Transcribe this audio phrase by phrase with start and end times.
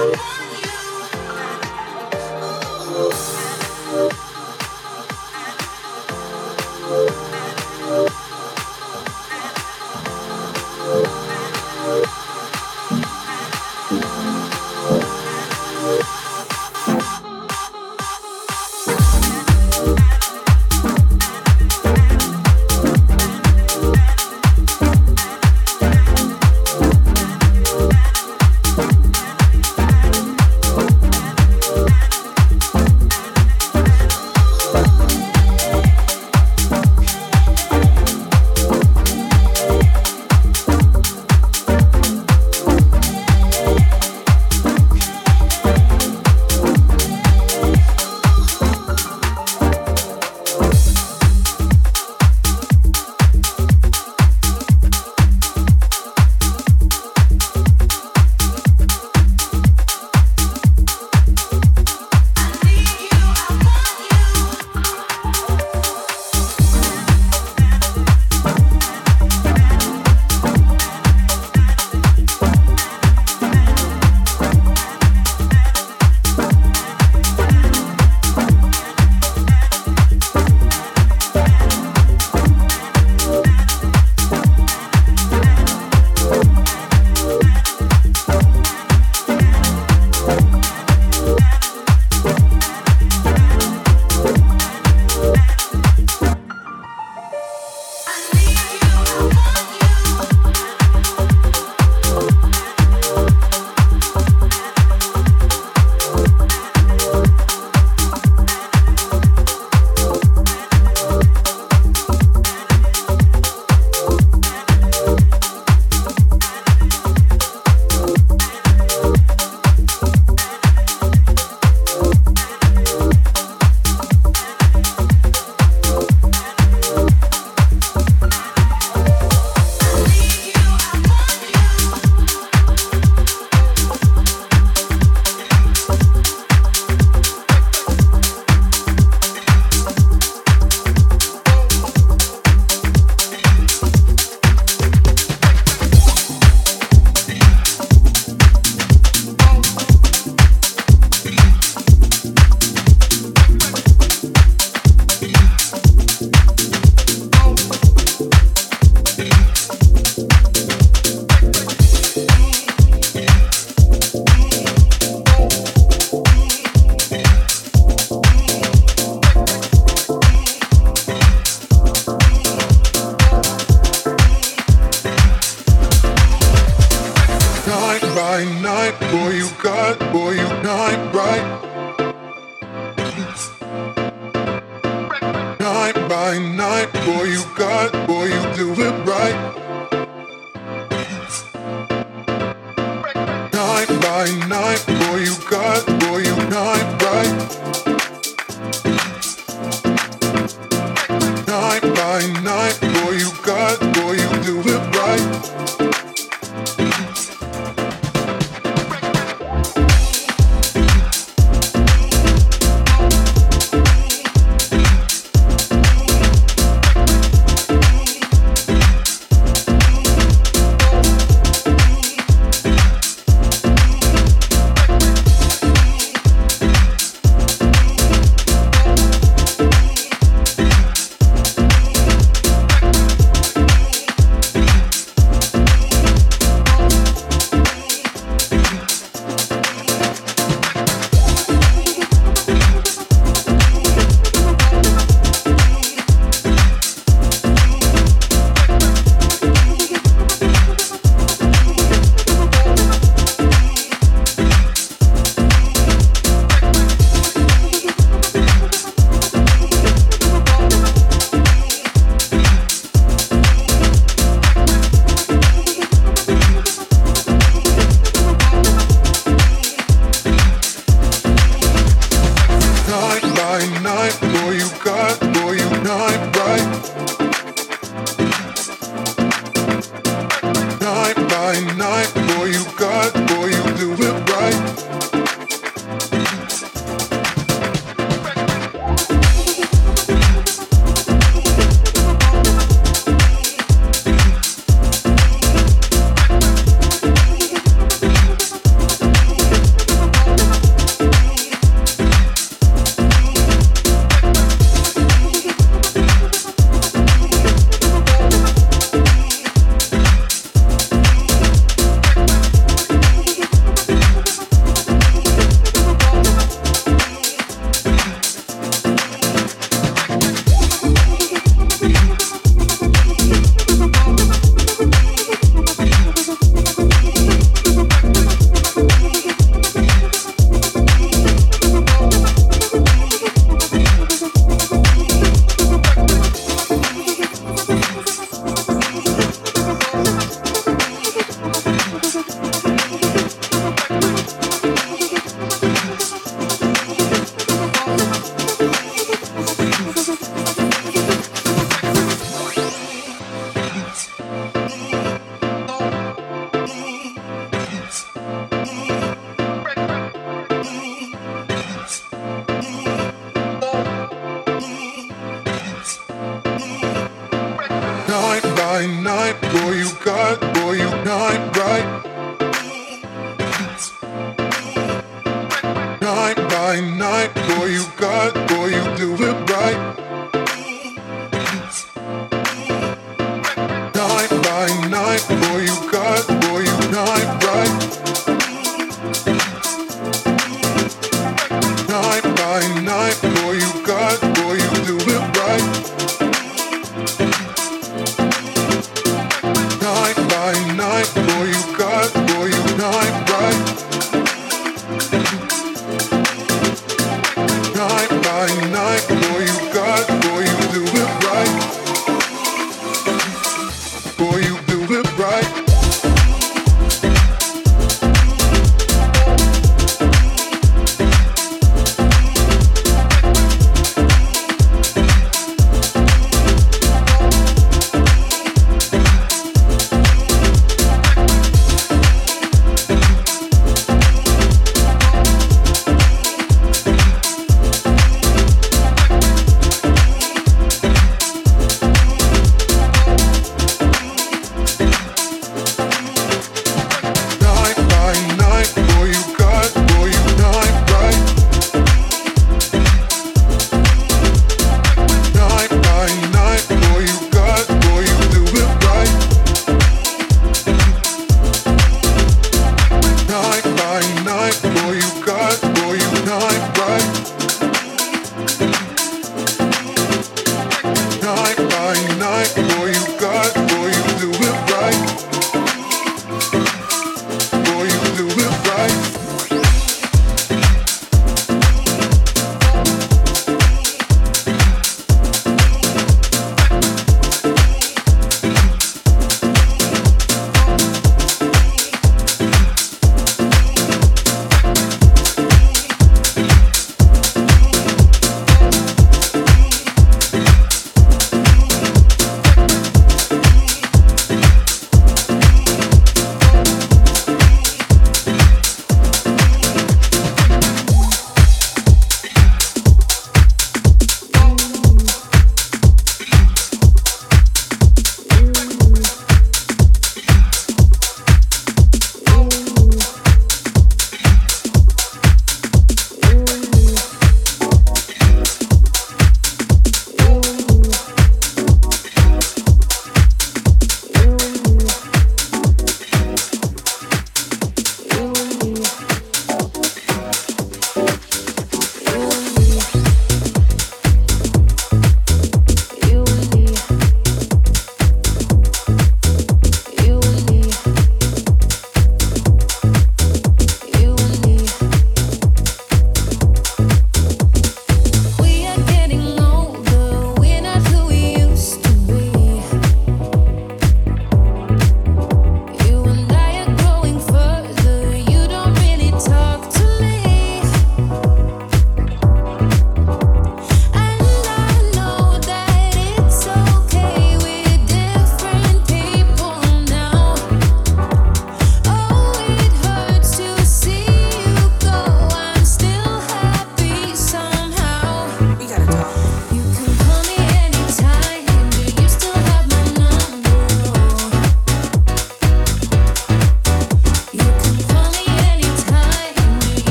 [0.00, 0.39] love.